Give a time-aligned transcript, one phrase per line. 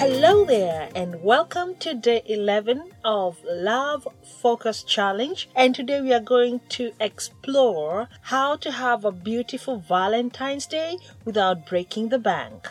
[0.00, 4.08] Hello there, and welcome to day 11 of Love
[4.40, 5.46] Focus Challenge.
[5.54, 11.66] And today we are going to explore how to have a beautiful Valentine's Day without
[11.66, 12.66] breaking the bank.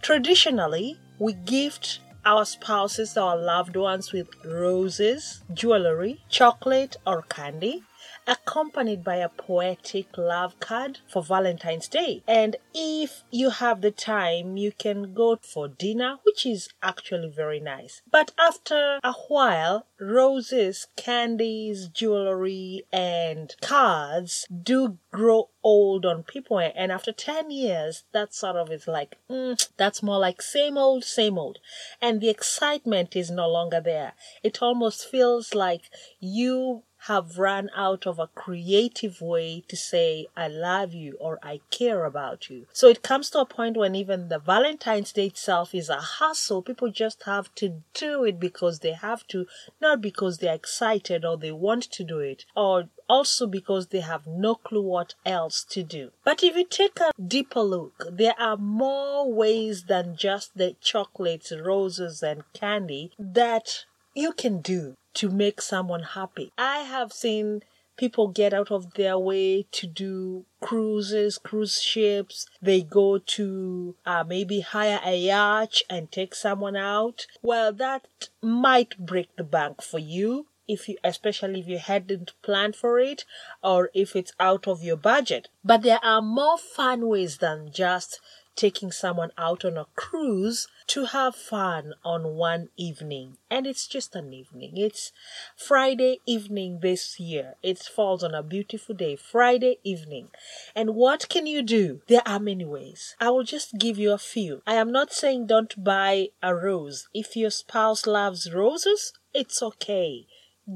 [0.00, 7.82] Traditionally, we gift our spouses or loved ones with roses, jewelry, chocolate, or candy
[8.26, 12.22] accompanied by a poetic love card for Valentine's Day.
[12.26, 17.60] And if you have the time, you can go for dinner, which is actually very
[17.60, 18.02] nice.
[18.10, 26.58] But after a while, roses, candies, jewelry, and cards do grow old on people.
[26.58, 31.04] And after 10 years, that sort of is like, mm, that's more like same old,
[31.04, 31.58] same old.
[32.00, 34.14] And the excitement is no longer there.
[34.42, 40.48] It almost feels like you have run out of a creative way to say, I
[40.48, 42.66] love you or I care about you.
[42.72, 46.62] So it comes to a point when even the Valentine's Day itself is a hustle.
[46.62, 49.46] People just have to do it because they have to,
[49.80, 54.26] not because they're excited or they want to do it, or also because they have
[54.26, 56.10] no clue what else to do.
[56.24, 61.52] But if you take a deeper look, there are more ways than just the chocolates,
[61.52, 66.52] roses, and candy that you can do to make someone happy.
[66.56, 67.62] I have seen
[68.00, 72.46] people get out of their way to do cruises, cruise ships.
[72.62, 77.26] They go to uh, maybe hire a yacht and take someone out.
[77.42, 80.46] Well, that might break the bank for you.
[80.66, 83.24] If you, especially if you hadn't planned for it
[83.62, 85.48] or if it's out of your budget.
[85.64, 88.20] But there are more fun ways than just
[88.60, 93.38] taking someone out on a cruise to have fun on one evening.
[93.50, 94.76] And it's just an evening.
[94.76, 95.12] It's
[95.56, 97.54] Friday evening this year.
[97.62, 100.28] It falls on a beautiful day, Friday evening.
[100.76, 102.02] And what can you do?
[102.06, 103.16] There are many ways.
[103.18, 104.60] I will just give you a few.
[104.66, 107.08] I am not saying don't buy a rose.
[107.14, 110.26] If your spouse loves roses, it's okay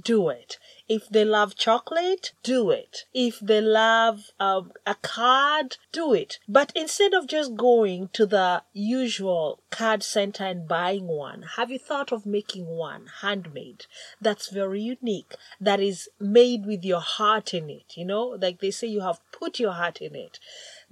[0.00, 0.58] do it.
[0.88, 3.04] If they love chocolate, do it.
[3.12, 6.38] If they love um, a card, do it.
[6.48, 11.78] But instead of just going to the usual card center and buying one, have you
[11.78, 13.86] thought of making one handmade
[14.20, 17.94] that's very unique, that is made with your heart in it?
[17.96, 20.38] You know, like they say, you have put your heart in it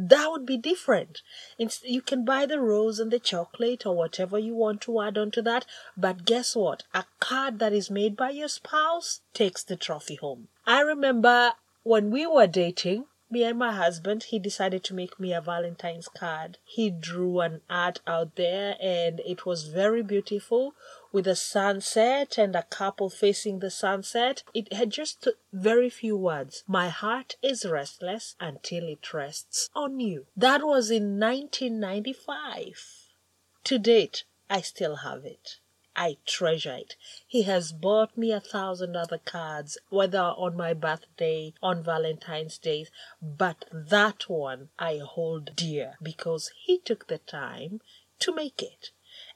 [0.00, 1.22] that would be different.
[1.58, 5.18] It's, you can buy the rose and the chocolate or whatever you want to add
[5.18, 5.66] onto that,
[5.96, 6.84] but guess what?
[6.94, 10.48] A card that is made by your spouse takes the trophy home.
[10.64, 15.32] I remember when we were dating, me and my husband, he decided to make me
[15.32, 16.58] a Valentine's card.
[16.64, 20.74] He drew an art out there and it was very beautiful
[21.12, 24.42] with a sunset and a couple facing the sunset.
[24.54, 26.64] It had just very few words.
[26.66, 30.26] My heart is restless until it rests on you.
[30.36, 33.08] That was in 1995.
[33.64, 35.58] To date, I still have it.
[36.00, 36.94] I treasure it.
[37.26, 42.86] He has bought me a thousand other cards, whether on my birthday, on Valentine's Day,
[43.20, 47.80] but that one I hold dear because he took the time
[48.20, 48.92] to make it.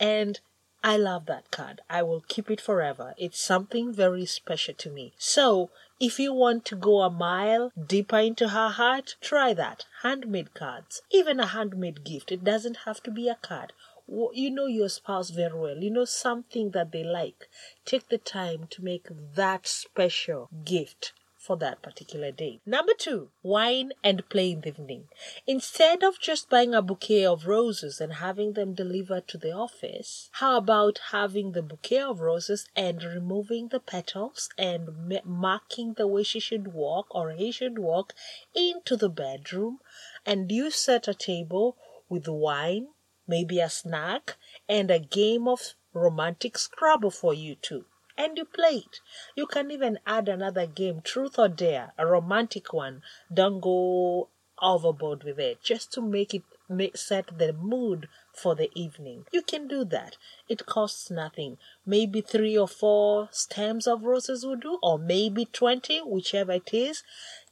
[0.00, 0.40] And
[0.82, 1.82] I love that card.
[1.90, 3.14] I will keep it forever.
[3.18, 5.12] It's something very special to me.
[5.18, 9.84] So, if you want to go a mile deeper into her heart, try that.
[10.02, 11.02] Handmade cards.
[11.10, 12.32] Even a handmade gift.
[12.32, 13.74] It doesn't have to be a card.
[14.08, 15.76] You know your spouse very well.
[15.76, 17.48] You know something that they like.
[17.84, 21.12] Take the time to make that special gift
[21.46, 22.60] for that particular day.
[22.66, 25.08] Number two, wine and play in the evening.
[25.46, 30.28] Instead of just buying a bouquet of roses and having them delivered to the office,
[30.32, 34.88] how about having the bouquet of roses and removing the petals and
[35.24, 38.12] marking the way she should walk or he should walk
[38.52, 39.78] into the bedroom
[40.24, 41.76] and you set a table
[42.08, 42.88] with wine,
[43.26, 44.36] maybe a snack,
[44.68, 47.84] and a game of romantic Scrabble for you two
[48.18, 49.00] and you play it.
[49.34, 53.02] You can even add another game, Truth or Dare, a romantic one.
[53.32, 54.28] Don't go
[54.62, 59.26] overboard with it, just to make it make, set the mood for the evening.
[59.32, 60.16] You can do that.
[60.48, 61.58] It costs nothing.
[61.84, 67.02] Maybe three or four stems of roses will do, or maybe 20, whichever it is.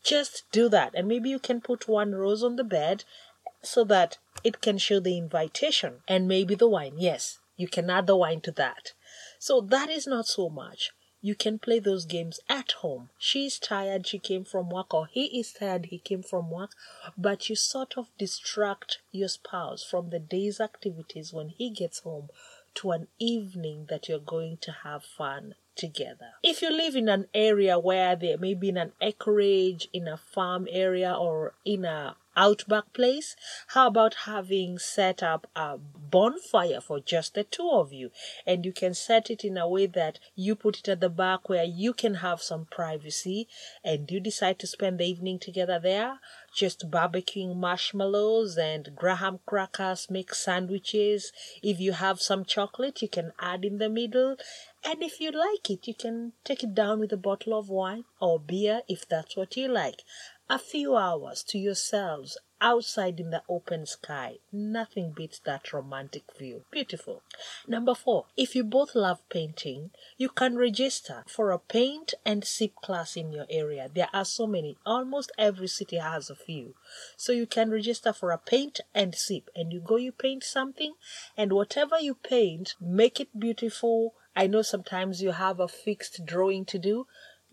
[0.03, 0.95] Just do that.
[0.95, 3.05] And maybe you can put one rose on the bed
[3.65, 6.95] so that it can show the invitation and maybe the wine.
[6.99, 8.93] Yes, you can add the wine to that.
[9.39, 10.93] So that is not so much.
[11.21, 13.09] You can play those games at home.
[13.19, 16.73] She's tired, she came from work, or he is tired, he came from work,
[17.17, 22.29] but you sort of distract your spouse from the day's activities when he gets home
[22.75, 26.33] to an evening that you're going to have fun together.
[26.43, 30.19] If you live in an area where there may be in an acreage, in a
[30.19, 33.37] farm area, or in a outback place?
[33.69, 38.11] How about having set up a bonfire for just the two of you?
[38.47, 41.49] And you can set it in a way that you put it at the back
[41.49, 43.49] where you can have some privacy
[43.85, 46.21] and you decide to spend the evening together there
[46.55, 51.33] just barbecuing marshmallows and graham crackers, make sandwiches.
[51.63, 54.37] If you have some chocolate, you can add in the middle.
[54.85, 58.05] And if you like it, you can take it down with a bottle of wine
[58.21, 60.03] or beer if that's what you like.
[60.51, 64.41] A few hours to yourselves outside in the open sky.
[64.53, 66.67] Nothing beats that romantic view.
[66.71, 67.23] Beautiful.
[67.67, 72.75] Number four, if you both love painting, you can register for a paint and sip
[72.77, 73.91] class in your area.
[73.93, 74.77] There are so many.
[74.85, 76.75] Almost every city has a few.
[77.17, 80.93] So you can register for a paint and sip and you go, you paint something
[81.39, 84.13] and whatever you paint, make it beautiful.
[84.37, 87.07] I know sometimes you have a fixed drawing to do.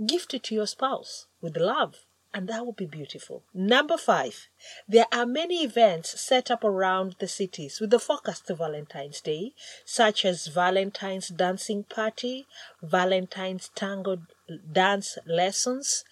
[0.05, 3.43] Gift it to your spouse with love and that would be beautiful.
[3.53, 4.47] Number five,
[4.87, 9.53] there are many events set up around the cities with the focus to Valentine's Day,
[9.85, 12.47] such as Valentine's dancing party,
[12.81, 14.21] Valentine's tango
[14.71, 16.05] dance lessons,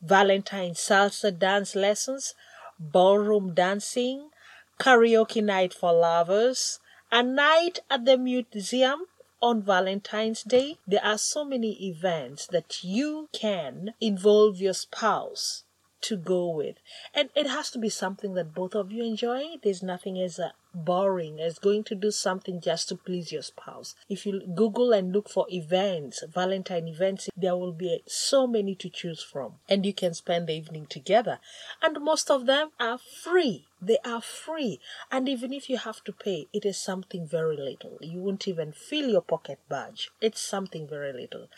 [0.00, 2.34] Valentine's salsa dance lessons,
[2.78, 4.30] ballroom dancing,
[4.78, 6.78] karaoke night for lovers,
[7.10, 9.06] a night at the museum,
[9.46, 15.62] on Valentine's Day, there are so many events that you can involve your spouse
[16.00, 16.78] to go with.
[17.14, 19.58] And it has to be something that both of you enjoy.
[19.62, 20.48] There's nothing as uh,
[20.84, 23.94] boring as going to do something just to please your spouse.
[24.08, 28.88] If you Google and look for events, Valentine events, there will be so many to
[28.88, 29.54] choose from.
[29.68, 31.38] And you can spend the evening together.
[31.82, 33.66] And most of them are free.
[33.80, 34.80] They are free.
[35.12, 37.98] And even if you have to pay, it is something very little.
[38.00, 40.10] You won't even feel your pocket budge.
[40.20, 41.48] It's something very little.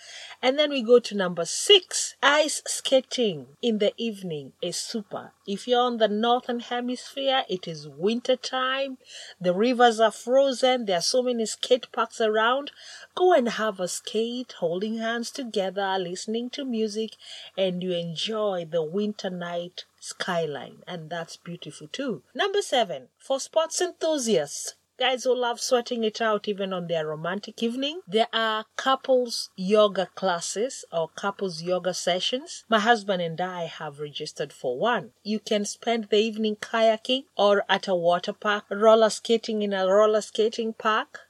[0.43, 2.17] And then we go to number six.
[2.23, 5.33] Ice skating in the evening is super.
[5.47, 8.99] If you're on the northern hemisphere, it is winter time.
[9.41, 10.87] The rivers are frozen.
[10.87, 12.71] There are so many skate parks around.
[13.15, 17.17] Go and have a skate, holding hands together, listening to music,
[17.57, 22.23] and you enjoy the winter night skyline, and that's beautiful too.
[22.35, 27.63] Number seven, for sports enthusiasts, guys who love sweating it out even on their romantic
[27.63, 28.01] evening.
[28.07, 32.65] There are couples yoga classes or couples yoga sessions.
[32.69, 35.13] My husband and I have registered for one.
[35.23, 39.87] You can spend the evening kayaking or at a water park, roller skating in a
[39.87, 41.21] roller skating park.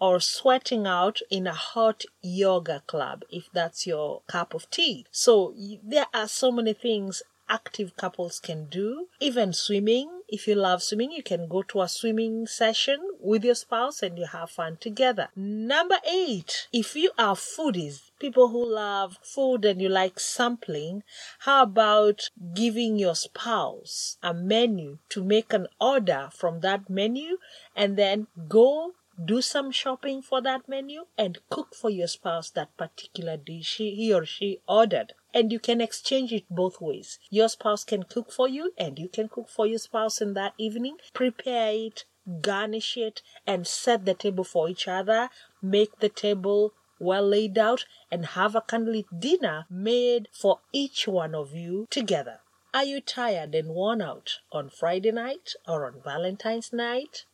[0.00, 5.06] Or sweating out in a hot yoga club if that's your cup of tea.
[5.10, 9.08] So there are so many things active couples can do.
[9.18, 10.17] Even swimming.
[10.30, 14.18] If you love swimming, you can go to a swimming session with your spouse and
[14.18, 15.28] you have fun together.
[15.34, 21.02] Number eight, if you are foodies, people who love food and you like sampling,
[21.40, 27.38] how about giving your spouse a menu to make an order from that menu
[27.74, 28.92] and then go
[29.24, 34.12] do some shopping for that menu and cook for your spouse that particular dish he
[34.12, 37.18] or she ordered and you can exchange it both ways.
[37.30, 40.54] Your spouse can cook for you, and you can cook for your spouse in that
[40.58, 40.96] evening.
[41.12, 42.04] Prepare it,
[42.40, 45.30] garnish it, and set the table for each other.
[45.62, 51.34] Make the table well laid out, and have a candlelit dinner made for each one
[51.34, 52.40] of you together.
[52.74, 57.24] Are you tired and worn out on Friday night or on Valentine's night?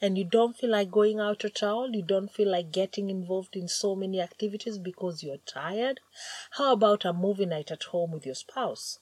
[0.00, 3.56] And you don't feel like going out at all, you don't feel like getting involved
[3.56, 6.00] in so many activities because you're tired,
[6.52, 8.98] how about a movie night at home with your spouse?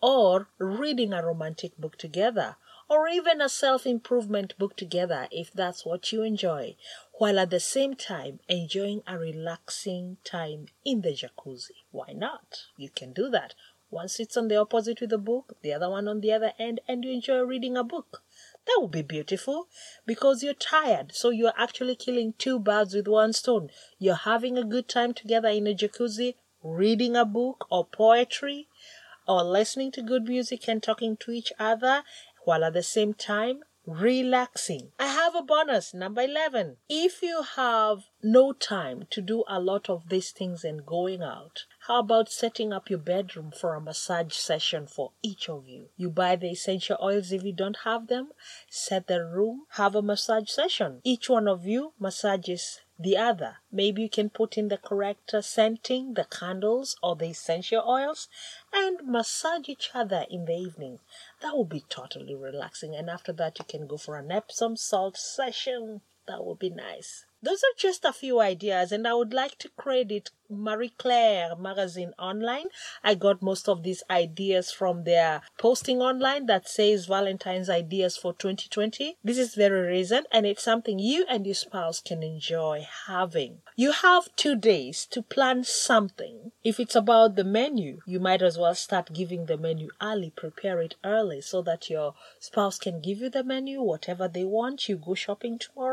[0.00, 2.56] Or reading a romantic book together?
[2.88, 6.74] Or even a self improvement book together if that's what you enjoy,
[7.12, 11.84] while at the same time enjoying a relaxing time in the jacuzzi.
[11.92, 12.64] Why not?
[12.76, 13.54] You can do that.
[13.90, 16.80] One sits on the opposite with a book, the other one on the other end,
[16.86, 18.22] and you enjoy reading a book.
[18.66, 19.66] That would be beautiful
[20.06, 21.12] because you're tired.
[21.12, 23.70] So you're actually killing two birds with one stone.
[23.98, 28.68] You're having a good time together in a jacuzzi, reading a book or poetry,
[29.26, 32.04] or listening to good music and talking to each other
[32.44, 34.92] while at the same time relaxing.
[34.98, 36.76] I have a bonus, number 11.
[36.88, 41.64] If you have no time to do a lot of these things and going out,
[41.90, 45.88] how about setting up your bedroom for a massage session for each of you?
[45.96, 48.28] You buy the essential oils if you don't have them,
[48.68, 51.00] set the room, have a massage session.
[51.02, 53.56] Each one of you massages the other.
[53.72, 58.28] Maybe you can put in the correct scenting, the candles or the essential oils,
[58.72, 61.00] and massage each other in the evening.
[61.42, 62.94] That will be totally relaxing.
[62.94, 66.02] And after that, you can go for an Epsom salt session.
[66.28, 67.24] That would be nice.
[67.42, 72.12] Those are just a few ideas, and I would like to credit Marie Claire magazine
[72.18, 72.66] online.
[73.04, 78.32] I got most of these ideas from their posting online that says Valentine's ideas for
[78.32, 79.16] 2020.
[79.22, 83.58] This is very recent and it's something you and your spouse can enjoy having.
[83.76, 86.50] You have two days to plan something.
[86.64, 90.80] If it's about the menu, you might as well start giving the menu early, prepare
[90.80, 94.88] it early so that your spouse can give you the menu, whatever they want.
[94.88, 95.89] You go shopping tomorrow,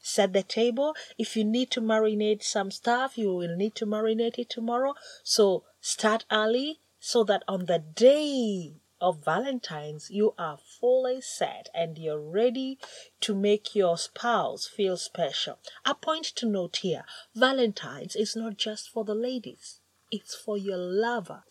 [0.00, 0.94] set the table.
[1.18, 4.94] If you need to marinate some stuff, you will need to marinate it tomorrow.
[5.22, 11.98] So start early so that on the day of Valentine's, you are fully set and
[11.98, 12.78] you're ready
[13.20, 15.58] to make your spouse feel special.
[15.84, 17.04] A point to note here
[17.34, 19.80] Valentine's is not just for the ladies.
[20.10, 21.44] It's for your lover.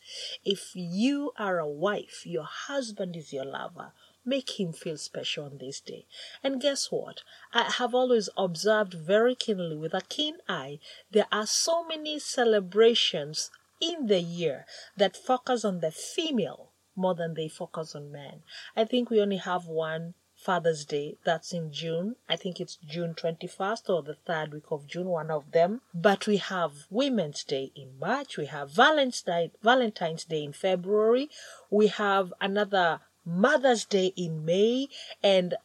[0.44, 3.92] If you are a wife, your husband is your lover.
[4.26, 6.06] Make him feel special on this day.
[6.44, 7.22] And guess what?
[7.54, 10.80] I have always observed very keenly with a keen eye
[11.12, 14.66] there are so many celebrations in the year
[14.98, 18.42] that focus on the female more than they focus on men.
[18.76, 22.18] I think we only have one Father's Day that's in June.
[22.30, 25.82] I think it's June 21st or the third week of June, one of them.
[25.94, 28.38] But we have Women's Day in March.
[28.38, 31.30] We have Valentine's Day, Valentine's Day in February.
[31.70, 34.88] We have another Mother's Day in May,
[35.24, 35.56] and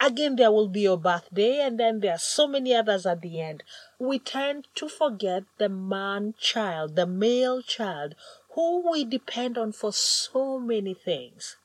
[0.00, 3.40] again there will be your birthday, and then there are so many others at the
[3.40, 3.62] end.
[3.98, 8.14] We tend to forget the man child, the male child,
[8.52, 11.56] who we depend on for so many things.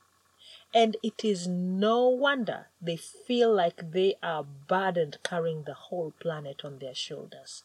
[0.73, 6.65] And it is no wonder they feel like they are burdened carrying the whole planet
[6.65, 7.63] on their shoulders.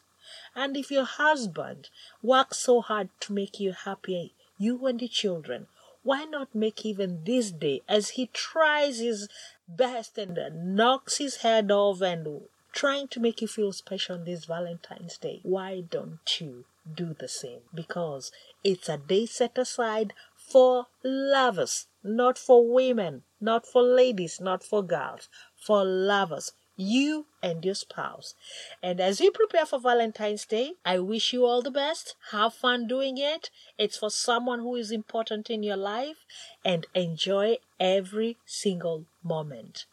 [0.55, 1.89] And if your husband
[2.23, 5.67] works so hard to make you happy, you and the children,
[6.03, 9.29] why not make even this day as he tries his
[9.69, 12.43] best and knocks his head off and
[12.73, 15.41] trying to make you feel special on this Valentine's Day?
[15.43, 17.61] Why don't you do the same?
[17.75, 18.33] Because
[18.65, 24.83] it's a day set aside for lovers, not for women, not for ladies, not for
[24.83, 28.35] girls, for lovers you and your spouse.
[28.83, 32.15] And as you prepare for Valentine's Day, I wish you all the best.
[32.33, 33.51] Have fun doing it.
[33.79, 36.25] It's for someone who is important in your life
[36.65, 39.85] and enjoy every single moment.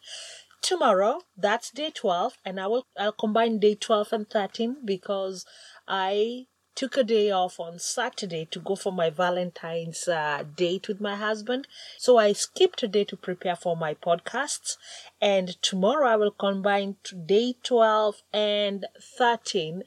[0.60, 5.46] Tomorrow, that's day 12, and I will I'll combine day 12 and 13 because
[5.86, 6.46] I
[6.78, 11.16] took a day off on Saturday to go for my Valentine's uh, date with my
[11.16, 11.66] husband.
[11.96, 14.76] So I skipped a day to prepare for my podcasts.
[15.20, 16.94] And tomorrow I will combine
[17.26, 18.86] day 12 and
[19.18, 19.82] 13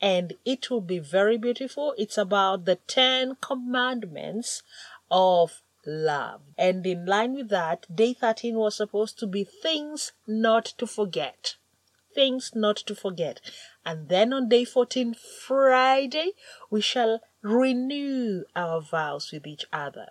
[0.00, 1.94] and it will be very beautiful.
[1.98, 4.62] It's about the 10 commandments
[5.10, 6.42] of love.
[6.56, 11.56] And in line with that, day 13 was supposed to be things not to forget
[12.16, 13.40] things not to forget.
[13.84, 16.32] And then on day 14, Friday,
[16.68, 20.06] we shall renew our vows with each other.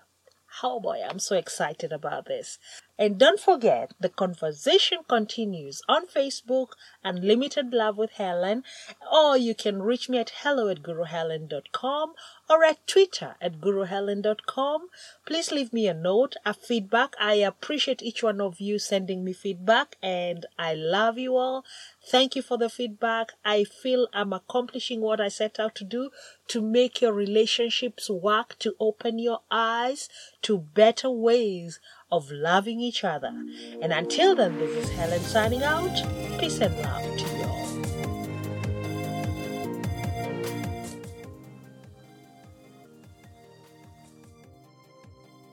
[0.64, 2.58] Oh boy, I'm so excited about this.
[2.98, 6.70] And don't forget, the conversation continues on Facebook,
[7.04, 8.64] Unlimited Love with Helen,
[9.12, 12.14] or you can reach me at hello at guruhelen.com
[12.50, 14.88] or at Twitter at guruhelen.com.
[15.26, 17.16] Please leave me a note, a feedback.
[17.20, 21.66] I appreciate each one of you sending me feedback, and I love you all.
[22.08, 23.34] Thank you for the feedback.
[23.44, 26.12] I feel I'm accomplishing what I set out to do
[26.48, 30.08] to make your relationships work, to open your eyes
[30.44, 31.80] to better ways
[32.12, 33.34] of loving each other.
[33.82, 35.96] And until then, this is Helen signing out.
[36.40, 37.35] Peace and love.